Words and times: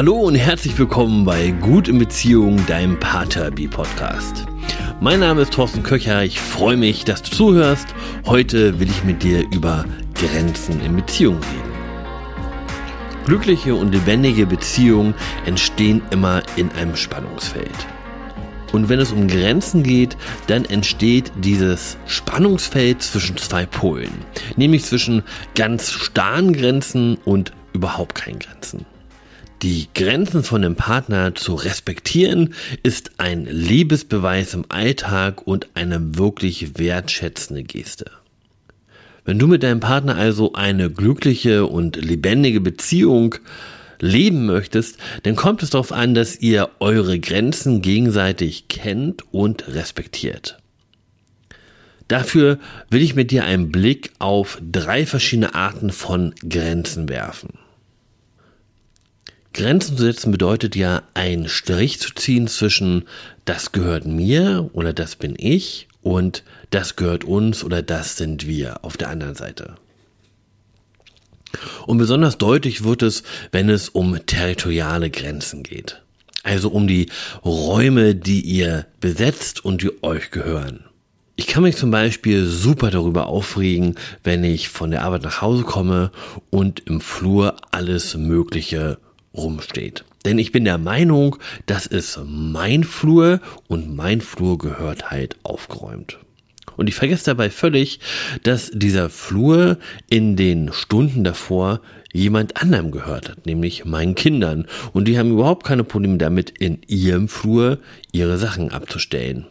Hallo 0.00 0.16
und 0.16 0.34
herzlich 0.34 0.78
willkommen 0.78 1.26
bei 1.26 1.50
Gut 1.50 1.86
in 1.86 1.98
Beziehung, 1.98 2.64
deinem 2.64 2.98
Paterby-Podcast. 2.98 4.46
Mein 4.98 5.20
Name 5.20 5.42
ist 5.42 5.52
Thorsten 5.52 5.82
Köcher, 5.82 6.24
ich 6.24 6.40
freue 6.40 6.78
mich, 6.78 7.04
dass 7.04 7.20
du 7.22 7.30
zuhörst. 7.30 7.86
Heute 8.24 8.80
will 8.80 8.88
ich 8.88 9.04
mit 9.04 9.22
dir 9.22 9.44
über 9.52 9.84
Grenzen 10.14 10.80
in 10.80 10.96
Beziehungen 10.96 11.42
reden. 11.42 13.26
Glückliche 13.26 13.74
und 13.74 13.92
lebendige 13.92 14.46
Beziehungen 14.46 15.12
entstehen 15.44 16.00
immer 16.10 16.42
in 16.56 16.72
einem 16.72 16.96
Spannungsfeld. 16.96 17.68
Und 18.72 18.88
wenn 18.88 19.00
es 19.00 19.12
um 19.12 19.28
Grenzen 19.28 19.82
geht, 19.82 20.16
dann 20.46 20.64
entsteht 20.64 21.30
dieses 21.36 21.98
Spannungsfeld 22.06 23.02
zwischen 23.02 23.36
zwei 23.36 23.66
Polen, 23.66 24.24
nämlich 24.56 24.82
zwischen 24.82 25.24
ganz 25.54 25.92
starren 25.92 26.54
Grenzen 26.54 27.18
und 27.26 27.52
überhaupt 27.74 28.14
keinen 28.14 28.38
Grenzen. 28.38 28.86
Die 29.62 29.88
Grenzen 29.94 30.42
von 30.42 30.62
dem 30.62 30.74
Partner 30.74 31.34
zu 31.34 31.54
respektieren 31.54 32.54
ist 32.82 33.10
ein 33.18 33.44
Liebesbeweis 33.44 34.54
im 34.54 34.64
Alltag 34.70 35.46
und 35.46 35.68
eine 35.74 36.16
wirklich 36.16 36.78
wertschätzende 36.78 37.62
Geste. 37.62 38.10
Wenn 39.26 39.38
du 39.38 39.46
mit 39.46 39.62
deinem 39.62 39.80
Partner 39.80 40.16
also 40.16 40.54
eine 40.54 40.90
glückliche 40.90 41.66
und 41.66 41.96
lebendige 41.96 42.62
Beziehung 42.62 43.34
leben 44.00 44.46
möchtest, 44.46 44.96
dann 45.24 45.36
kommt 45.36 45.62
es 45.62 45.68
darauf 45.68 45.92
an, 45.92 46.14
dass 46.14 46.40
ihr 46.40 46.70
eure 46.80 47.20
Grenzen 47.20 47.82
gegenseitig 47.82 48.68
kennt 48.68 49.24
und 49.30 49.68
respektiert. 49.68 50.56
Dafür 52.08 52.58
will 52.88 53.02
ich 53.02 53.14
mit 53.14 53.30
dir 53.30 53.44
einen 53.44 53.70
Blick 53.70 54.12
auf 54.20 54.58
drei 54.62 55.04
verschiedene 55.04 55.54
Arten 55.54 55.90
von 55.90 56.34
Grenzen 56.48 57.10
werfen. 57.10 57.59
Grenzen 59.52 59.96
zu 59.96 60.04
setzen 60.04 60.30
bedeutet 60.30 60.76
ja, 60.76 61.02
einen 61.14 61.48
Strich 61.48 61.98
zu 61.98 62.14
ziehen 62.14 62.46
zwischen 62.48 63.04
das 63.44 63.72
gehört 63.72 64.06
mir 64.06 64.70
oder 64.72 64.92
das 64.92 65.16
bin 65.16 65.34
ich 65.36 65.88
und 66.02 66.44
das 66.70 66.96
gehört 66.96 67.24
uns 67.24 67.64
oder 67.64 67.82
das 67.82 68.16
sind 68.16 68.46
wir 68.46 68.84
auf 68.84 68.96
der 68.96 69.08
anderen 69.08 69.34
Seite. 69.34 69.74
Und 71.86 71.98
besonders 71.98 72.38
deutlich 72.38 72.84
wird 72.84 73.02
es, 73.02 73.24
wenn 73.50 73.68
es 73.68 73.88
um 73.88 74.24
territoriale 74.24 75.10
Grenzen 75.10 75.64
geht. 75.64 76.02
Also 76.42 76.70
um 76.70 76.86
die 76.86 77.06
Räume, 77.44 78.14
die 78.14 78.40
ihr 78.40 78.86
besetzt 79.00 79.64
und 79.64 79.82
die 79.82 80.02
euch 80.02 80.30
gehören. 80.30 80.84
Ich 81.36 81.46
kann 81.46 81.62
mich 81.62 81.76
zum 81.76 81.90
Beispiel 81.90 82.46
super 82.46 82.90
darüber 82.90 83.26
aufregen, 83.26 83.94
wenn 84.22 84.44
ich 84.44 84.68
von 84.68 84.90
der 84.90 85.02
Arbeit 85.02 85.22
nach 85.22 85.42
Hause 85.42 85.64
komme 85.64 86.12
und 86.50 86.80
im 86.80 87.00
Flur 87.00 87.56
alles 87.70 88.14
Mögliche 88.14 88.98
rumsteht. 89.34 90.04
Denn 90.24 90.38
ich 90.38 90.52
bin 90.52 90.64
der 90.64 90.78
Meinung, 90.78 91.36
das 91.66 91.86
ist 91.86 92.20
mein 92.26 92.84
Flur 92.84 93.40
und 93.68 93.94
mein 93.94 94.20
Flur 94.20 94.58
gehört 94.58 95.10
halt 95.10 95.36
aufgeräumt. 95.42 96.18
Und 96.76 96.88
ich 96.88 96.94
vergesse 96.94 97.26
dabei 97.26 97.50
völlig, 97.50 98.00
dass 98.42 98.70
dieser 98.72 99.10
Flur 99.10 99.78
in 100.08 100.36
den 100.36 100.72
Stunden 100.72 101.24
davor 101.24 101.80
jemand 102.12 102.60
anderem 102.60 102.90
gehört 102.90 103.28
hat, 103.28 103.46
nämlich 103.46 103.84
meinen 103.84 104.14
Kindern. 104.14 104.66
Und 104.92 105.06
die 105.06 105.18
haben 105.18 105.30
überhaupt 105.30 105.64
keine 105.64 105.84
Probleme 105.84 106.18
damit, 106.18 106.50
in 106.58 106.80
ihrem 106.86 107.28
Flur 107.28 107.78
ihre 108.12 108.38
Sachen 108.38 108.72
abzustellen. 108.72 109.46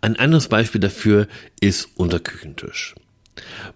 Ein 0.00 0.16
anderes 0.16 0.48
Beispiel 0.48 0.80
dafür 0.80 1.28
ist 1.60 1.90
unser 1.96 2.20
Küchentisch. 2.20 2.94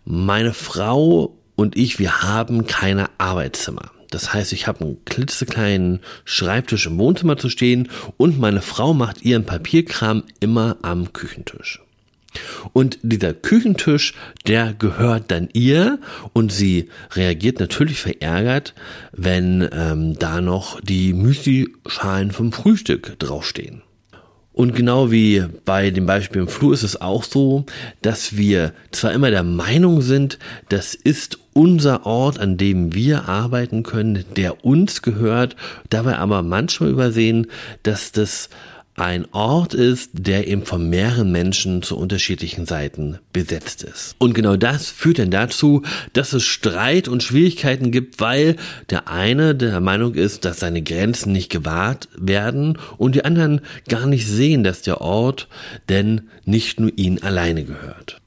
Meine 0.04 0.54
Frau 0.54 1.36
und 1.56 1.76
ich, 1.76 1.98
wir 1.98 2.22
haben 2.22 2.66
keine 2.66 3.08
Arbeitszimmer. 3.18 3.93
Das 4.14 4.32
heißt, 4.32 4.52
ich 4.52 4.68
habe 4.68 4.84
einen 4.84 5.04
klitzekleinen 5.04 5.98
Schreibtisch 6.24 6.86
im 6.86 6.98
Wohnzimmer 6.98 7.36
zu 7.36 7.48
stehen 7.48 7.88
und 8.16 8.38
meine 8.38 8.62
Frau 8.62 8.94
macht 8.94 9.22
ihren 9.22 9.44
Papierkram 9.44 10.22
immer 10.38 10.76
am 10.82 11.12
Küchentisch. 11.12 11.82
Und 12.72 12.98
dieser 13.02 13.34
Küchentisch, 13.34 14.14
der 14.46 14.72
gehört 14.72 15.32
dann 15.32 15.48
ihr 15.52 15.98
und 16.32 16.52
sie 16.52 16.90
reagiert 17.10 17.58
natürlich 17.58 18.00
verärgert, 18.00 18.74
wenn 19.10 19.68
ähm, 19.72 20.16
da 20.16 20.40
noch 20.40 20.80
die 20.80 21.12
Müsli-Schalen 21.12 22.30
vom 22.30 22.52
Frühstück 22.52 23.18
draufstehen. 23.18 23.82
Und 24.54 24.76
genau 24.76 25.10
wie 25.10 25.44
bei 25.64 25.90
dem 25.90 26.06
Beispiel 26.06 26.42
im 26.42 26.48
Flur 26.48 26.72
ist 26.72 26.84
es 26.84 27.00
auch 27.00 27.24
so, 27.24 27.66
dass 28.02 28.36
wir 28.36 28.72
zwar 28.92 29.12
immer 29.12 29.30
der 29.30 29.42
Meinung 29.42 30.00
sind, 30.00 30.38
das 30.68 30.94
ist 30.94 31.40
unser 31.54 32.06
Ort, 32.06 32.38
an 32.38 32.56
dem 32.56 32.94
wir 32.94 33.28
arbeiten 33.28 33.82
können, 33.82 34.24
der 34.36 34.64
uns 34.64 35.02
gehört, 35.02 35.56
dabei 35.90 36.18
aber 36.18 36.42
manchmal 36.42 36.90
übersehen, 36.90 37.48
dass 37.82 38.12
das 38.12 38.48
ein 38.96 39.26
Ort 39.32 39.74
ist, 39.74 40.10
der 40.12 40.46
eben 40.46 40.64
von 40.64 40.88
mehreren 40.88 41.32
Menschen 41.32 41.82
zu 41.82 41.96
unterschiedlichen 41.98 42.66
Seiten 42.66 43.18
besetzt 43.32 43.82
ist. 43.82 44.14
Und 44.18 44.34
genau 44.34 44.56
das 44.56 44.88
führt 44.88 45.18
dann 45.18 45.30
dazu, 45.30 45.82
dass 46.12 46.32
es 46.32 46.44
Streit 46.44 47.08
und 47.08 47.22
Schwierigkeiten 47.22 47.90
gibt, 47.90 48.20
weil 48.20 48.56
der 48.90 49.08
eine 49.08 49.54
der 49.54 49.80
Meinung 49.80 50.14
ist, 50.14 50.44
dass 50.44 50.60
seine 50.60 50.82
Grenzen 50.82 51.32
nicht 51.32 51.50
gewahrt 51.50 52.08
werden 52.16 52.78
und 52.96 53.14
die 53.14 53.24
anderen 53.24 53.60
gar 53.88 54.06
nicht 54.06 54.26
sehen, 54.26 54.62
dass 54.62 54.82
der 54.82 55.00
Ort 55.00 55.48
denn 55.88 56.28
nicht 56.44 56.78
nur 56.78 56.92
ihn 56.96 57.22
alleine 57.22 57.64
gehört. 57.64 58.20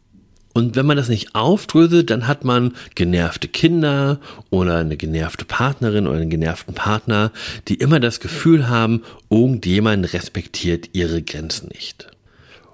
Und 0.58 0.76
wenn 0.76 0.88
man 0.88 0.98
das 0.98 1.08
nicht 1.08 1.36
aufdröselt, 1.36 2.10
dann 2.10 2.26
hat 2.26 2.44
man 2.44 2.74
genervte 2.96 3.48
Kinder 3.48 4.20
oder 4.50 4.78
eine 4.78 4.98
genervte 4.98 5.46
Partnerin 5.46 6.08
oder 6.08 6.18
einen 6.18 6.32
genervten 6.32 6.74
Partner, 6.74 7.32
die 7.68 7.76
immer 7.76 8.00
das 8.00 8.20
Gefühl 8.20 8.68
haben, 8.68 9.04
irgendjemand 9.30 10.12
respektiert 10.14 10.90
ihre 10.94 11.22
Grenzen 11.22 11.68
nicht. 11.68 12.08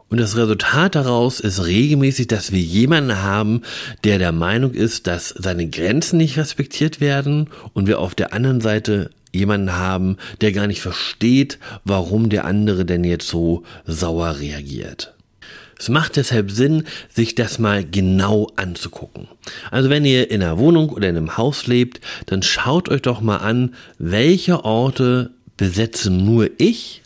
Und 0.07 0.21
das 0.21 0.37
Resultat 0.37 0.95
daraus 0.95 1.41
ist 1.41 1.65
regelmäßig, 1.65 2.27
dass 2.27 2.53
wir 2.53 2.61
jemanden 2.61 3.21
haben, 3.21 3.63
der 4.05 4.17
der 4.17 4.31
Meinung 4.31 4.71
ist, 4.71 5.05
dass 5.07 5.27
seine 5.37 5.67
Grenzen 5.67 6.15
nicht 6.15 6.37
respektiert 6.37 7.01
werden 7.01 7.49
und 7.73 7.87
wir 7.87 7.99
auf 7.99 8.15
der 8.15 8.31
anderen 8.31 8.61
Seite 8.61 9.09
jemanden 9.33 9.73
haben, 9.73 10.15
der 10.39 10.53
gar 10.53 10.67
nicht 10.67 10.79
versteht, 10.79 11.59
warum 11.83 12.29
der 12.29 12.45
andere 12.45 12.85
denn 12.85 13.03
jetzt 13.03 13.27
so 13.27 13.63
sauer 13.85 14.39
reagiert. 14.39 15.13
Es 15.83 15.89
macht 15.89 16.15
deshalb 16.15 16.49
Sinn, 16.49 16.85
sich 17.09 17.35
das 17.35 17.59
mal 17.59 17.83
genau 17.83 18.47
anzugucken. 18.55 19.27
Also 19.69 19.89
wenn 19.89 20.05
ihr 20.05 20.31
in 20.31 20.41
einer 20.41 20.57
Wohnung 20.57 20.87
oder 20.91 21.09
in 21.09 21.17
einem 21.17 21.35
Haus 21.35 21.67
lebt, 21.67 21.99
dann 22.25 22.41
schaut 22.41 22.87
euch 22.87 23.01
doch 23.01 23.19
mal 23.19 23.39
an, 23.39 23.75
welche 23.97 24.63
Orte 24.63 25.31
besetze 25.57 26.09
nur 26.09 26.49
ich, 26.57 27.01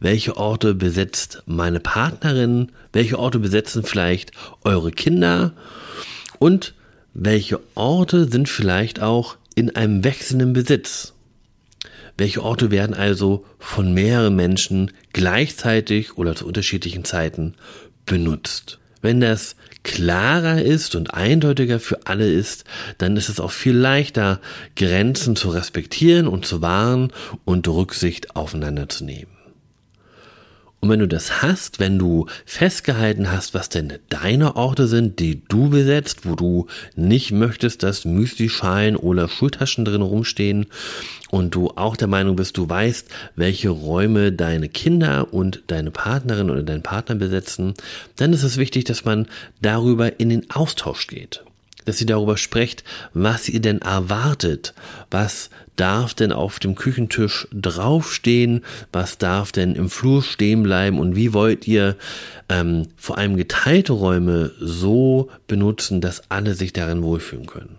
welche 0.00 0.38
Orte 0.38 0.72
besetzt 0.72 1.42
meine 1.44 1.80
Partnerin, 1.80 2.72
welche 2.94 3.18
Orte 3.18 3.40
besetzen 3.40 3.82
vielleicht 3.84 4.30
eure 4.62 4.90
Kinder 4.90 5.52
und 6.38 6.72
welche 7.12 7.60
Orte 7.74 8.26
sind 8.32 8.48
vielleicht 8.48 9.02
auch 9.02 9.36
in 9.54 9.76
einem 9.76 10.02
wechselnden 10.02 10.54
Besitz. 10.54 11.12
Welche 12.16 12.42
Orte 12.42 12.70
werden 12.70 12.94
also 12.94 13.44
von 13.58 13.92
mehreren 13.92 14.34
Menschen 14.34 14.92
gleichzeitig 15.12 16.16
oder 16.16 16.34
zu 16.34 16.46
unterschiedlichen 16.46 17.04
Zeiten 17.04 17.54
benutzt. 18.06 18.78
Wenn 19.02 19.20
das 19.20 19.56
klarer 19.82 20.62
ist 20.62 20.94
und 20.94 21.12
eindeutiger 21.12 21.78
für 21.78 22.06
alle 22.06 22.30
ist, 22.30 22.64
dann 22.98 23.16
ist 23.16 23.28
es 23.28 23.38
auch 23.38 23.50
viel 23.50 23.76
leichter, 23.76 24.40
Grenzen 24.76 25.36
zu 25.36 25.50
respektieren 25.50 26.26
und 26.26 26.46
zu 26.46 26.62
wahren 26.62 27.12
und 27.44 27.68
Rücksicht 27.68 28.34
aufeinander 28.34 28.88
zu 28.88 29.04
nehmen. 29.04 29.33
Und 30.84 30.90
wenn 30.90 31.00
du 31.00 31.08
das 31.08 31.40
hast, 31.40 31.80
wenn 31.80 31.98
du 31.98 32.26
festgehalten 32.44 33.32
hast, 33.32 33.54
was 33.54 33.70
denn 33.70 33.94
deine 34.10 34.54
Orte 34.54 34.86
sind, 34.86 35.18
die 35.18 35.40
du 35.48 35.70
besetzt, 35.70 36.28
wo 36.28 36.34
du 36.34 36.66
nicht 36.94 37.32
möchtest, 37.32 37.82
dass 37.82 38.04
Müslischalen 38.04 38.94
oder 38.94 39.26
Schultaschen 39.26 39.86
drin 39.86 40.02
rumstehen 40.02 40.66
und 41.30 41.54
du 41.54 41.70
auch 41.70 41.96
der 41.96 42.08
Meinung 42.08 42.36
bist, 42.36 42.58
du 42.58 42.68
weißt, 42.68 43.08
welche 43.34 43.70
Räume 43.70 44.30
deine 44.30 44.68
Kinder 44.68 45.32
und 45.32 45.62
deine 45.68 45.90
Partnerin 45.90 46.50
oder 46.50 46.62
dein 46.62 46.82
Partner 46.82 47.14
besetzen, 47.14 47.72
dann 48.16 48.34
ist 48.34 48.42
es 48.42 48.58
wichtig, 48.58 48.84
dass 48.84 49.06
man 49.06 49.26
darüber 49.62 50.20
in 50.20 50.28
den 50.28 50.50
Austausch 50.50 51.06
geht 51.06 51.42
dass 51.84 51.98
sie 51.98 52.06
darüber 52.06 52.36
sprecht, 52.36 52.84
was 53.12 53.48
ihr 53.48 53.60
denn 53.60 53.80
erwartet, 53.80 54.74
was 55.10 55.50
darf 55.76 56.14
denn 56.14 56.32
auf 56.32 56.58
dem 56.58 56.74
Küchentisch 56.74 57.48
draufstehen, 57.52 58.64
was 58.92 59.18
darf 59.18 59.52
denn 59.52 59.74
im 59.74 59.90
Flur 59.90 60.22
stehen 60.22 60.62
bleiben 60.62 60.98
und 60.98 61.16
wie 61.16 61.32
wollt 61.32 61.66
ihr 61.66 61.96
ähm, 62.48 62.88
vor 62.96 63.18
allem 63.18 63.36
geteilte 63.36 63.92
Räume 63.92 64.52
so 64.60 65.30
benutzen, 65.46 66.00
dass 66.00 66.30
alle 66.30 66.54
sich 66.54 66.72
darin 66.72 67.02
wohlfühlen 67.02 67.46
können. 67.46 67.78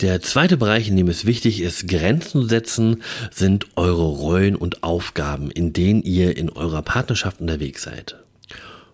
Der 0.00 0.20
zweite 0.20 0.56
Bereich, 0.56 0.88
in 0.88 0.96
dem 0.96 1.08
es 1.08 1.24
wichtig 1.24 1.60
ist, 1.60 1.86
Grenzen 1.86 2.42
zu 2.42 2.48
setzen, 2.48 3.02
sind 3.30 3.66
eure 3.76 4.02
Rollen 4.02 4.56
und 4.56 4.82
Aufgaben, 4.82 5.50
in 5.52 5.72
denen 5.72 6.02
ihr 6.02 6.36
in 6.36 6.50
eurer 6.50 6.82
Partnerschaft 6.82 7.40
unterwegs 7.40 7.84
seid. 7.84 8.16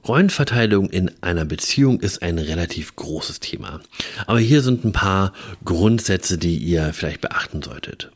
Rollenverteilung 0.07 0.89
in 0.91 1.11
einer 1.21 1.45
Beziehung 1.45 2.01
ist 2.01 2.23
ein 2.23 2.39
relativ 2.39 2.97
großes 2.97 3.41
Thema. 3.41 3.81
Aber 4.27 4.39
hier 4.39 4.63
sind 4.63 4.85
ein 4.85 4.93
paar 4.93 5.33
Grundsätze, 5.65 6.39
die 6.39 6.57
ihr 6.57 6.93
vielleicht 6.93 7.21
beachten 7.21 7.63
solltet. 7.63 8.11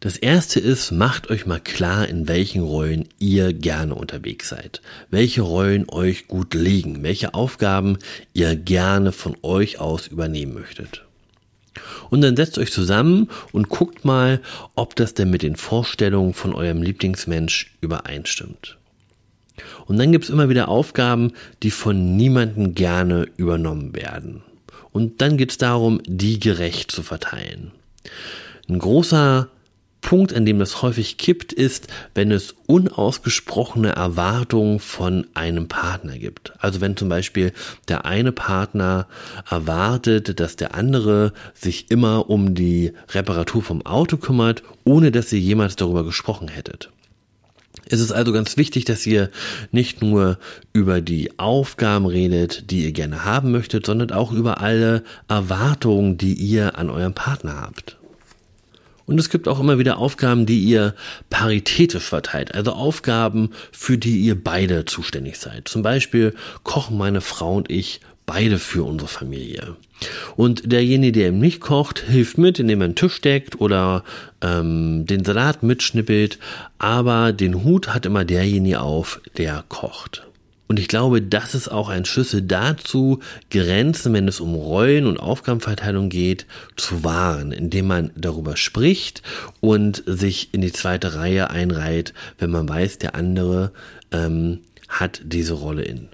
Das 0.00 0.16
erste 0.16 0.60
ist, 0.60 0.92
macht 0.92 1.30
euch 1.30 1.46
mal 1.46 1.60
klar, 1.60 2.06
in 2.06 2.28
welchen 2.28 2.62
Rollen 2.62 3.08
ihr 3.18 3.52
gerne 3.52 3.94
unterwegs 3.94 4.48
seid. 4.48 4.82
Welche 5.10 5.42
Rollen 5.42 5.88
euch 5.88 6.28
gut 6.28 6.54
liegen. 6.54 7.02
Welche 7.02 7.34
Aufgaben 7.34 7.98
ihr 8.34 8.56
gerne 8.56 9.12
von 9.12 9.36
euch 9.42 9.80
aus 9.80 10.06
übernehmen 10.06 10.54
möchtet. 10.54 11.04
Und 12.10 12.20
dann 12.20 12.36
setzt 12.36 12.58
euch 12.58 12.72
zusammen 12.72 13.28
und 13.52 13.68
guckt 13.68 14.04
mal, 14.04 14.40
ob 14.74 14.96
das 14.96 15.14
denn 15.14 15.30
mit 15.30 15.42
den 15.42 15.56
Vorstellungen 15.56 16.34
von 16.34 16.54
eurem 16.54 16.82
Lieblingsmensch 16.82 17.76
übereinstimmt. 17.80 18.78
Und 19.86 19.98
dann 19.98 20.12
gibt's 20.12 20.28
immer 20.28 20.48
wieder 20.48 20.68
Aufgaben, 20.68 21.32
die 21.62 21.70
von 21.70 22.16
niemandem 22.16 22.74
gerne 22.74 23.26
übernommen 23.36 23.94
werden. 23.94 24.42
Und 24.92 25.20
dann 25.20 25.36
geht's 25.36 25.58
darum, 25.58 26.00
die 26.06 26.40
gerecht 26.40 26.90
zu 26.90 27.02
verteilen. 27.02 27.72
Ein 28.68 28.78
großer 28.78 29.48
Punkt, 30.06 30.32
an 30.32 30.46
dem 30.46 30.60
das 30.60 30.82
häufig 30.82 31.18
kippt, 31.18 31.52
ist, 31.52 31.88
wenn 32.14 32.30
es 32.30 32.54
unausgesprochene 32.66 33.90
Erwartungen 33.90 34.78
von 34.78 35.26
einem 35.34 35.66
Partner 35.66 36.16
gibt. 36.16 36.52
Also 36.60 36.80
wenn 36.80 36.96
zum 36.96 37.08
Beispiel 37.08 37.52
der 37.88 38.04
eine 38.04 38.30
Partner 38.30 39.08
erwartet, 39.50 40.38
dass 40.38 40.54
der 40.54 40.76
andere 40.76 41.32
sich 41.54 41.90
immer 41.90 42.30
um 42.30 42.54
die 42.54 42.92
Reparatur 43.08 43.62
vom 43.62 43.84
Auto 43.84 44.16
kümmert, 44.16 44.62
ohne 44.84 45.10
dass 45.10 45.32
ihr 45.32 45.40
jemals 45.40 45.74
darüber 45.74 46.04
gesprochen 46.04 46.46
hättet. 46.46 46.90
Es 47.88 48.00
ist 48.00 48.12
also 48.12 48.32
ganz 48.32 48.56
wichtig, 48.56 48.84
dass 48.84 49.06
ihr 49.06 49.30
nicht 49.70 50.02
nur 50.02 50.38
über 50.72 51.00
die 51.00 51.38
Aufgaben 51.38 52.06
redet, 52.06 52.70
die 52.70 52.84
ihr 52.84 52.92
gerne 52.92 53.24
haben 53.24 53.52
möchtet, 53.52 53.86
sondern 53.86 54.10
auch 54.10 54.32
über 54.32 54.60
alle 54.60 55.04
Erwartungen, 55.28 56.18
die 56.18 56.34
ihr 56.34 56.78
an 56.78 56.90
eurem 56.90 57.14
Partner 57.14 57.60
habt. 57.60 57.96
Und 59.06 59.20
es 59.20 59.30
gibt 59.30 59.46
auch 59.46 59.60
immer 59.60 59.78
wieder 59.78 59.98
Aufgaben, 59.98 60.46
die 60.46 60.64
ihr 60.64 60.94
paritätisch 61.30 62.02
verteilt, 62.02 62.54
also 62.56 62.72
Aufgaben, 62.72 63.50
für 63.70 63.98
die 63.98 64.18
ihr 64.18 64.42
beide 64.42 64.84
zuständig 64.84 65.38
seid. 65.38 65.68
Zum 65.68 65.82
Beispiel 65.82 66.34
kochen 66.64 66.98
meine 66.98 67.20
Frau 67.20 67.54
und 67.54 67.70
ich 67.70 68.00
beide 68.26 68.58
für 68.58 68.84
unsere 68.84 69.08
Familie. 69.08 69.76
Und 70.36 70.70
derjenige, 70.70 71.12
der 71.12 71.28
ihm 71.28 71.38
nicht 71.38 71.60
kocht, 71.60 72.00
hilft 72.00 72.36
mit, 72.36 72.58
indem 72.58 72.82
er 72.82 72.86
einen 72.86 72.94
Tisch 72.96 73.20
deckt 73.20 73.60
oder 73.60 74.04
ähm, 74.42 75.06
den 75.06 75.24
Salat 75.24 75.62
mitschnippelt, 75.62 76.38
aber 76.78 77.32
den 77.32 77.64
Hut 77.64 77.94
hat 77.94 78.04
immer 78.04 78.24
derjenige 78.24 78.80
auf, 78.80 79.20
der 79.38 79.64
kocht. 79.68 80.26
Und 80.68 80.80
ich 80.80 80.88
glaube, 80.88 81.22
das 81.22 81.54
ist 81.54 81.68
auch 81.68 81.88
ein 81.88 82.04
Schlüssel 82.04 82.42
dazu, 82.42 83.20
Grenzen, 83.50 84.12
wenn 84.12 84.26
es 84.26 84.40
um 84.40 84.54
Rollen 84.54 85.06
und 85.06 85.18
Aufgabenverteilung 85.18 86.08
geht, 86.08 86.46
zu 86.76 87.04
wahren, 87.04 87.52
indem 87.52 87.86
man 87.86 88.10
darüber 88.16 88.56
spricht 88.56 89.22
und 89.60 90.02
sich 90.06 90.52
in 90.52 90.62
die 90.62 90.72
zweite 90.72 91.14
Reihe 91.14 91.50
einreiht, 91.50 92.14
wenn 92.38 92.50
man 92.50 92.68
weiß, 92.68 92.98
der 92.98 93.14
andere 93.14 93.70
ähm, 94.10 94.58
hat 94.88 95.20
diese 95.24 95.54
Rolle 95.54 95.82
in. 95.82 96.08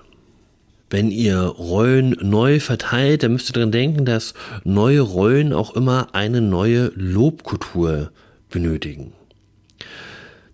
Wenn 0.92 1.10
ihr 1.10 1.38
Rollen 1.38 2.18
neu 2.20 2.60
verteilt, 2.60 3.22
dann 3.22 3.32
müsst 3.32 3.48
ihr 3.48 3.54
daran 3.54 3.72
denken, 3.72 4.04
dass 4.04 4.34
neue 4.62 5.00
Rollen 5.00 5.54
auch 5.54 5.74
immer 5.74 6.08
eine 6.14 6.42
neue 6.42 6.92
Lobkultur 6.94 8.12
benötigen. 8.50 9.14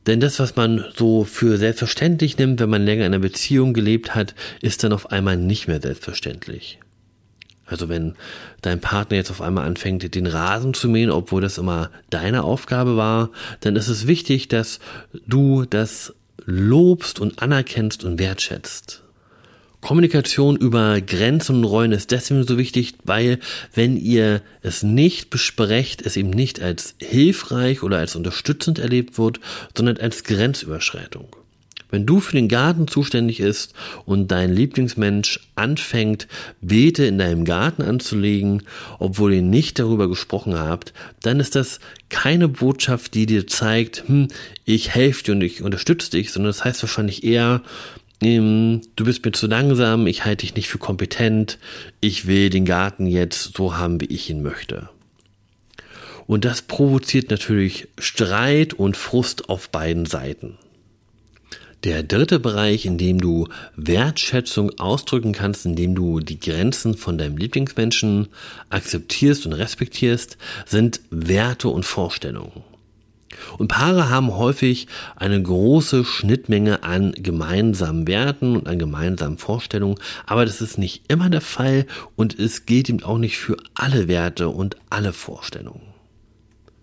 Denn 0.06 0.20
das, 0.20 0.38
was 0.38 0.54
man 0.54 0.84
so 0.94 1.24
für 1.24 1.58
selbstverständlich 1.58 2.38
nimmt, 2.38 2.60
wenn 2.60 2.70
man 2.70 2.84
länger 2.84 3.04
in 3.04 3.14
einer 3.14 3.18
Beziehung 3.18 3.72
gelebt 3.72 4.14
hat, 4.14 4.36
ist 4.62 4.84
dann 4.84 4.92
auf 4.92 5.10
einmal 5.10 5.36
nicht 5.36 5.66
mehr 5.66 5.82
selbstverständlich. 5.82 6.78
Also 7.66 7.88
wenn 7.88 8.14
dein 8.62 8.80
Partner 8.80 9.16
jetzt 9.16 9.32
auf 9.32 9.42
einmal 9.42 9.66
anfängt, 9.66 10.14
den 10.14 10.28
Rasen 10.28 10.72
zu 10.72 10.88
mähen, 10.88 11.10
obwohl 11.10 11.40
das 11.40 11.58
immer 11.58 11.90
deine 12.10 12.44
Aufgabe 12.44 12.96
war, 12.96 13.30
dann 13.58 13.74
ist 13.74 13.88
es 13.88 14.06
wichtig, 14.06 14.46
dass 14.46 14.78
du 15.26 15.64
das 15.64 16.14
lobst 16.46 17.18
und 17.18 17.42
anerkennst 17.42 18.04
und 18.04 18.20
wertschätzt. 18.20 19.02
Kommunikation 19.80 20.56
über 20.56 21.00
Grenzen 21.00 21.56
und 21.56 21.64
Rollen 21.64 21.92
ist 21.92 22.10
deswegen 22.10 22.44
so 22.44 22.58
wichtig, 22.58 22.94
weil 23.04 23.38
wenn 23.74 23.96
ihr 23.96 24.42
es 24.60 24.82
nicht 24.82 25.30
besprecht, 25.30 26.02
es 26.02 26.16
eben 26.16 26.30
nicht 26.30 26.60
als 26.60 26.94
hilfreich 26.98 27.82
oder 27.82 27.98
als 27.98 28.16
unterstützend 28.16 28.78
erlebt 28.78 29.18
wird, 29.18 29.40
sondern 29.76 29.98
als 29.98 30.24
Grenzüberschreitung. 30.24 31.28
Wenn 31.90 32.04
du 32.04 32.20
für 32.20 32.36
den 32.36 32.48
Garten 32.48 32.86
zuständig 32.86 33.40
ist 33.40 33.72
und 34.04 34.30
dein 34.30 34.52
Lieblingsmensch 34.52 35.40
anfängt, 35.54 36.28
Beete 36.60 37.06
in 37.06 37.16
deinem 37.16 37.44
Garten 37.44 37.82
anzulegen, 37.82 38.64
obwohl 38.98 39.32
ihr 39.32 39.42
nicht 39.42 39.78
darüber 39.78 40.08
gesprochen 40.08 40.58
habt, 40.58 40.92
dann 41.22 41.40
ist 41.40 41.54
das 41.54 41.80
keine 42.10 42.48
Botschaft, 42.48 43.14
die 43.14 43.24
dir 43.24 43.46
zeigt, 43.46 44.04
hm, 44.06 44.28
ich 44.66 44.90
helfe 44.90 45.24
dir 45.24 45.32
und 45.32 45.40
ich 45.40 45.62
unterstütze 45.62 46.10
dich, 46.10 46.30
sondern 46.30 46.50
das 46.50 46.64
heißt 46.64 46.82
wahrscheinlich 46.82 47.24
eher, 47.24 47.62
du 48.20 49.04
bist 49.04 49.24
mir 49.24 49.32
zu 49.32 49.46
langsam, 49.46 50.06
ich 50.06 50.24
halte 50.24 50.44
dich 50.44 50.54
nicht 50.54 50.68
für 50.68 50.78
kompetent, 50.78 51.58
ich 52.00 52.26
will 52.26 52.50
den 52.50 52.64
Garten 52.64 53.06
jetzt 53.06 53.56
so 53.56 53.76
haben, 53.76 54.00
wie 54.00 54.06
ich 54.06 54.28
ihn 54.28 54.42
möchte. 54.42 54.88
Und 56.26 56.44
das 56.44 56.62
provoziert 56.62 57.30
natürlich 57.30 57.88
Streit 57.98 58.74
und 58.74 58.96
Frust 58.96 59.48
auf 59.48 59.70
beiden 59.70 60.04
Seiten. 60.04 60.58
Der 61.84 62.02
dritte 62.02 62.40
Bereich, 62.40 62.86
in 62.86 62.98
dem 62.98 63.20
du 63.20 63.46
Wertschätzung 63.76 64.78
ausdrücken 64.80 65.32
kannst, 65.32 65.64
in 65.64 65.76
dem 65.76 65.94
du 65.94 66.18
die 66.18 66.40
Grenzen 66.40 66.96
von 66.96 67.18
deinem 67.18 67.36
Lieblingsmenschen 67.36 68.28
akzeptierst 68.68 69.46
und 69.46 69.52
respektierst, 69.52 70.38
sind 70.66 71.00
Werte 71.10 71.68
und 71.68 71.84
Vorstellungen. 71.84 72.64
Und 73.58 73.68
Paare 73.68 74.10
haben 74.10 74.34
häufig 74.36 74.86
eine 75.16 75.40
große 75.42 76.04
Schnittmenge 76.04 76.82
an 76.82 77.12
gemeinsamen 77.12 78.06
Werten 78.06 78.56
und 78.56 78.68
an 78.68 78.78
gemeinsamen 78.78 79.38
Vorstellungen, 79.38 79.98
aber 80.26 80.44
das 80.44 80.60
ist 80.60 80.78
nicht 80.78 81.04
immer 81.08 81.30
der 81.30 81.40
Fall 81.40 81.86
und 82.16 82.38
es 82.38 82.66
gilt 82.66 82.88
eben 82.88 83.02
auch 83.02 83.18
nicht 83.18 83.38
für 83.38 83.56
alle 83.74 84.08
Werte 84.08 84.48
und 84.48 84.76
alle 84.90 85.12
Vorstellungen. 85.12 85.82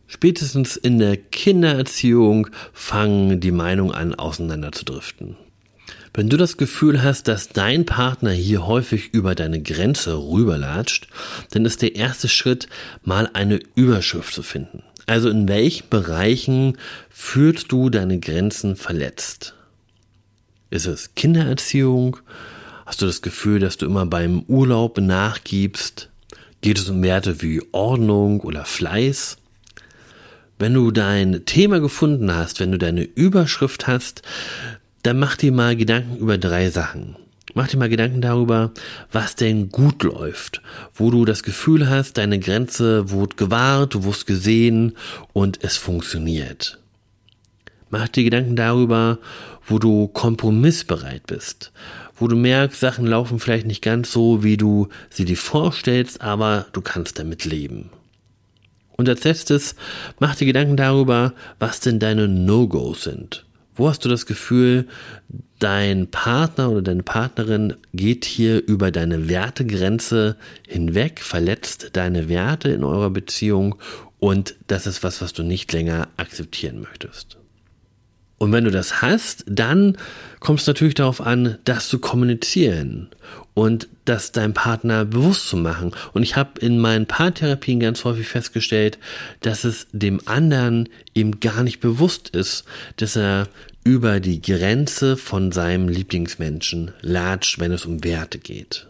Spätestens 0.07 0.75
in 0.75 0.99
der 0.99 1.17
Kindererziehung 1.17 2.47
fangen 2.73 3.39
die 3.39 3.51
Meinungen 3.51 3.93
an, 3.93 4.13
auseinanderzudriften. 4.15 5.35
Wenn 6.13 6.29
du 6.29 6.37
das 6.37 6.55
Gefühl 6.55 7.03
hast, 7.03 7.27
dass 7.27 7.49
dein 7.49 7.85
Partner 7.85 8.31
hier 8.31 8.65
häufig 8.65 9.13
über 9.13 9.35
deine 9.35 9.61
Grenze 9.61 10.15
rüberlatscht, 10.15 11.09
dann 11.51 11.65
ist 11.65 11.81
der 11.81 11.95
erste 11.95 12.29
Schritt, 12.29 12.69
mal 13.03 13.29
eine 13.33 13.59
Überschrift 13.75 14.33
zu 14.33 14.41
finden. 14.41 14.83
Also 15.05 15.29
in 15.29 15.47
welchen 15.47 15.89
Bereichen 15.89 16.77
fühlst 17.09 17.71
du 17.71 17.89
deine 17.89 18.19
Grenzen 18.19 18.75
verletzt? 18.75 19.53
Ist 20.69 20.87
es 20.87 21.13
Kindererziehung? 21.15 22.17
Hast 22.85 23.01
du 23.01 23.05
das 23.05 23.21
Gefühl, 23.21 23.59
dass 23.59 23.77
du 23.77 23.85
immer 23.85 24.05
beim 24.05 24.41
Urlaub 24.43 24.97
nachgibst? 24.99 26.09
Geht 26.61 26.79
es 26.79 26.89
um 26.89 27.03
Werte 27.03 27.41
wie 27.41 27.61
Ordnung 27.71 28.41
oder 28.41 28.65
Fleiß? 28.65 29.37
Wenn 30.57 30.73
du 30.73 30.91
dein 30.91 31.45
Thema 31.45 31.79
gefunden 31.79 32.33
hast, 32.33 32.59
wenn 32.59 32.71
du 32.71 32.77
deine 32.77 33.03
Überschrift 33.03 33.87
hast, 33.87 34.21
dann 35.03 35.19
mach 35.19 35.35
dir 35.35 35.51
mal 35.51 35.75
Gedanken 35.75 36.17
über 36.17 36.37
drei 36.37 36.69
Sachen. 36.69 37.15
Mach 37.57 37.69
dir 37.69 37.77
mal 37.77 37.87
Gedanken 37.87 38.19
darüber, 38.19 38.71
was 39.13 39.37
denn 39.37 39.69
gut 39.69 40.03
läuft, 40.03 40.61
wo 40.93 41.09
du 41.09 41.23
das 41.23 41.41
Gefühl 41.41 41.89
hast, 41.89 42.17
deine 42.17 42.37
Grenze 42.37 43.09
wurde 43.11 43.37
gewahrt, 43.37 43.93
du 43.93 44.03
wurdest 44.03 44.27
gesehen 44.27 44.97
und 45.31 45.63
es 45.63 45.77
funktioniert. 45.77 46.79
Mach 47.89 48.09
dir 48.09 48.25
Gedanken 48.25 48.57
darüber, 48.57 49.19
wo 49.65 49.79
du 49.79 50.09
kompromissbereit 50.09 51.27
bist, 51.27 51.71
wo 52.17 52.27
du 52.27 52.35
merkst, 52.35 52.77
Sachen 52.77 53.07
laufen 53.07 53.39
vielleicht 53.39 53.67
nicht 53.67 53.81
ganz 53.81 54.11
so, 54.11 54.43
wie 54.43 54.57
du 54.57 54.89
sie 55.09 55.23
dir 55.23 55.37
vorstellst, 55.37 56.19
aber 56.19 56.65
du 56.73 56.81
kannst 56.81 57.19
damit 57.19 57.45
leben. 57.45 57.89
Und 58.97 59.07
als 59.07 59.23
letztes, 59.23 59.75
mach 60.19 60.35
dir 60.35 60.45
Gedanken 60.45 60.75
darüber, 60.75 61.33
was 61.57 61.79
denn 61.79 61.99
deine 61.99 62.27
No-Gos 62.27 63.03
sind. 63.03 63.45
Wo 63.75 63.89
hast 63.89 64.05
du 64.05 64.09
das 64.09 64.25
Gefühl, 64.25 64.87
dein 65.59 66.07
Partner 66.07 66.71
oder 66.71 66.81
deine 66.81 67.03
Partnerin 67.03 67.75
geht 67.93 68.25
hier 68.25 68.65
über 68.65 68.91
deine 68.91 69.27
Wertegrenze 69.27 70.37
hinweg, 70.67 71.19
verletzt 71.19 71.91
deine 71.93 72.29
Werte 72.29 72.69
in 72.69 72.83
eurer 72.83 73.09
Beziehung 73.09 73.75
und 74.19 74.55
das 74.67 74.87
ist 74.87 75.03
was, 75.03 75.21
was 75.21 75.33
du 75.33 75.43
nicht 75.43 75.71
länger 75.73 76.07
akzeptieren 76.17 76.81
möchtest. 76.81 77.37
Und 78.37 78.51
wenn 78.51 78.65
du 78.65 78.71
das 78.71 79.01
hast, 79.01 79.45
dann 79.47 79.97
kommt 80.39 80.59
es 80.59 80.67
natürlich 80.67 80.95
darauf 80.95 81.21
an, 81.21 81.57
das 81.63 81.87
zu 81.87 81.99
kommunizieren 81.99 83.09
und 83.53 83.87
das 84.03 84.31
deinem 84.31 84.53
Partner 84.53 85.05
bewusst 85.05 85.47
zu 85.47 85.57
machen. 85.57 85.91
Und 86.13 86.23
ich 86.23 86.35
habe 86.35 86.59
in 86.59 86.77
meinen 86.77 87.05
Paartherapien 87.05 87.79
ganz 87.79 88.03
häufig 88.03 88.27
festgestellt, 88.27 88.99
dass 89.41 89.63
es 89.63 89.87
dem 89.91 90.19
anderen 90.25 90.89
eben 91.13 91.39
gar 91.39 91.63
nicht 91.63 91.79
bewusst 91.79 92.29
ist, 92.29 92.65
dass 92.97 93.15
er 93.15 93.47
über 93.83 94.19
die 94.19 94.41
Grenze 94.41 95.15
von 95.15 95.51
seinem 95.51 95.87
Lieblingsmenschen 95.87 96.91
latscht, 97.01 97.59
wenn 97.59 97.71
es 97.71 97.85
um 97.85 98.03
Werte 98.03 98.39
geht. 98.39 98.87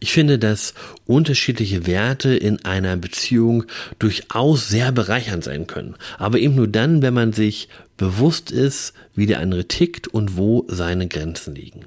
Ich 0.00 0.12
finde, 0.12 0.38
dass 0.38 0.74
unterschiedliche 1.06 1.86
Werte 1.86 2.34
in 2.34 2.64
einer 2.64 2.96
Beziehung 2.96 3.64
durchaus 3.98 4.68
sehr 4.68 4.92
bereichernd 4.92 5.44
sein 5.44 5.66
können. 5.66 5.96
Aber 6.18 6.38
eben 6.38 6.54
nur 6.54 6.68
dann, 6.68 7.02
wenn 7.02 7.14
man 7.14 7.32
sich 7.32 7.68
bewusst 7.96 8.50
ist, 8.50 8.92
wie 9.14 9.26
der 9.26 9.40
andere 9.40 9.66
tickt 9.66 10.08
und 10.08 10.36
wo 10.36 10.64
seine 10.68 11.08
Grenzen 11.08 11.54
liegen. 11.54 11.86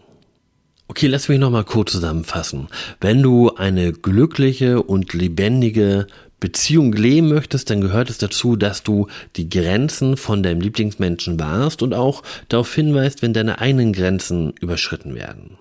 Okay, 0.89 1.07
lass 1.07 1.27
mich 1.27 1.37
nochmal 1.37 1.65
kurz 1.65 1.91
zusammenfassen. 1.91 2.69
Wenn 3.01 3.21
du 3.21 3.53
eine 3.55 3.91
glückliche 3.91 4.81
und 4.81 5.13
lebendige 5.13 6.07
Beziehung 6.39 6.93
leben 6.93 7.29
möchtest, 7.29 7.69
dann 7.69 7.81
gehört 7.81 8.09
es 8.09 8.19
dazu, 8.19 8.55
dass 8.55 8.83
du 8.83 9.07
die 9.35 9.49
Grenzen 9.49 10.17
von 10.17 10.43
deinem 10.43 10.61
Lieblingsmenschen 10.61 11.39
wahrst 11.39 11.81
und 11.81 11.93
auch 11.93 12.23
darauf 12.47 12.73
hinweist, 12.73 13.21
wenn 13.21 13.33
deine 13.33 13.59
eigenen 13.59 13.91
Grenzen 13.91 14.53
überschritten 14.61 15.15
werden. 15.15 15.57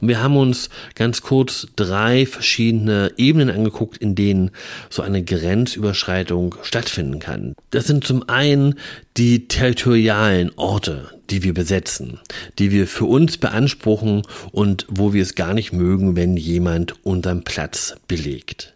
Und 0.00 0.08
wir 0.08 0.22
haben 0.22 0.36
uns 0.36 0.70
ganz 0.94 1.22
kurz 1.22 1.66
drei 1.76 2.26
verschiedene 2.26 3.12
Ebenen 3.16 3.50
angeguckt, 3.50 3.98
in 3.98 4.14
denen 4.14 4.50
so 4.90 5.02
eine 5.02 5.22
Grenzüberschreitung 5.22 6.56
stattfinden 6.62 7.18
kann. 7.18 7.54
Das 7.70 7.86
sind 7.86 8.04
zum 8.04 8.28
einen 8.28 8.76
die 9.16 9.48
territorialen 9.48 10.52
Orte, 10.56 11.10
die 11.30 11.42
wir 11.42 11.54
besetzen, 11.54 12.20
die 12.58 12.70
wir 12.70 12.86
für 12.86 13.04
uns 13.04 13.36
beanspruchen 13.36 14.22
und 14.52 14.86
wo 14.88 15.12
wir 15.12 15.22
es 15.22 15.34
gar 15.34 15.54
nicht 15.54 15.72
mögen, 15.72 16.16
wenn 16.16 16.36
jemand 16.36 16.94
unseren 17.04 17.44
Platz 17.44 17.94
belegt. 18.06 18.72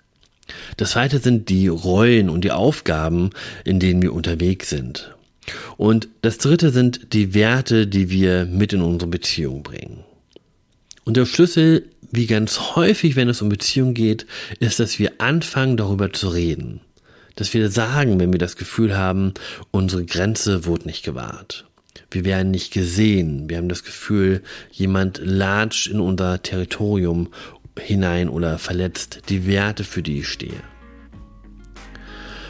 Das 0.76 0.90
zweite 0.92 1.18
sind 1.18 1.48
die 1.48 1.68
Rollen 1.68 2.28
und 2.28 2.44
die 2.44 2.50
Aufgaben, 2.50 3.30
in 3.64 3.80
denen 3.80 4.02
wir 4.02 4.12
unterwegs 4.12 4.68
sind. 4.68 5.14
Und 5.76 6.08
das 6.20 6.38
dritte 6.38 6.70
sind 6.70 7.12
die 7.14 7.34
Werte, 7.34 7.86
die 7.86 8.10
wir 8.10 8.44
mit 8.44 8.72
in 8.72 8.82
unsere 8.82 9.10
Beziehung 9.10 9.62
bringen. 9.62 10.04
Und 11.04 11.16
der 11.16 11.26
Schlüssel, 11.26 11.88
wie 12.10 12.26
ganz 12.26 12.76
häufig, 12.76 13.16
wenn 13.16 13.28
es 13.28 13.42
um 13.42 13.48
Beziehung 13.48 13.94
geht, 13.94 14.26
ist, 14.60 14.78
dass 14.78 14.98
wir 14.98 15.12
anfangen, 15.18 15.76
darüber 15.76 16.12
zu 16.12 16.28
reden. 16.28 16.80
Dass 17.36 17.54
wir 17.54 17.70
sagen, 17.70 18.20
wenn 18.20 18.32
wir 18.32 18.38
das 18.38 18.56
Gefühl 18.56 18.96
haben, 18.96 19.32
unsere 19.70 20.04
Grenze 20.04 20.66
wurde 20.66 20.86
nicht 20.86 21.04
gewahrt. 21.04 21.66
Wir 22.10 22.24
werden 22.24 22.50
nicht 22.50 22.72
gesehen. 22.72 23.48
Wir 23.48 23.56
haben 23.56 23.68
das 23.68 23.84
Gefühl, 23.84 24.42
jemand 24.70 25.20
latscht 25.22 25.86
in 25.86 25.98
unser 25.98 26.42
Territorium 26.42 27.28
hinein 27.78 28.28
oder 28.28 28.58
verletzt 28.58 29.22
die 29.28 29.46
Werte, 29.46 29.84
für 29.84 30.02
die 30.02 30.20
ich 30.20 30.28
stehe. 30.28 30.62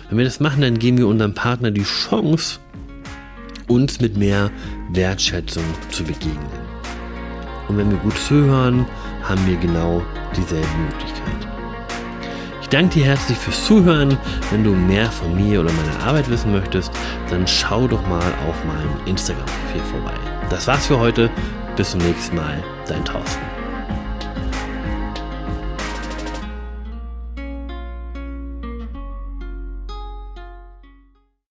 Wenn 0.09 0.19
wir 0.19 0.25
das 0.25 0.41
machen, 0.41 0.63
dann 0.63 0.79
geben 0.79 0.99
wir 0.99 1.07
unserem 1.07 1.33
Partner 1.33 1.71
die 1.71 1.85
Chance, 1.85 2.59
uns 3.69 4.01
mit 4.01 4.17
mehr 4.17 4.51
Wertschätzung 4.91 5.65
zu 5.91 6.05
begegnen. 6.05 6.62
Und 7.73 7.79
wenn 7.79 7.91
wir 7.91 7.99
gut 7.99 8.19
zuhören, 8.19 8.85
haben 9.23 9.47
wir 9.47 9.57
genau 9.57 10.03
dieselbe 10.37 10.69
Möglichkeit. 10.77 11.49
Ich 12.61 12.69
danke 12.69 12.97
dir 12.97 13.07
herzlich 13.07 13.39
fürs 13.39 13.65
Zuhören. 13.65 14.19
Wenn 14.51 14.63
du 14.63 14.73
mehr 14.73 15.11
von 15.11 15.35
mir 15.35 15.61
oder 15.61 15.73
meiner 15.73 16.07
Arbeit 16.07 16.29
wissen 16.29 16.53
möchtest, 16.53 16.93
dann 17.31 17.47
schau 17.49 17.89
doch 17.89 18.07
mal 18.09 18.33
auf 18.47 18.65
meinem 18.67 19.07
Instagram-Profil 19.07 19.83
vorbei. 19.91 20.15
Das 20.51 20.67
war's 20.67 20.87
für 20.87 20.99
heute. 20.99 21.31
Bis 21.77 21.93
zum 21.93 22.01
nächsten 22.01 22.37
Mal. 22.37 22.63
Dein 22.87 23.03
Thorsten. 23.07 23.52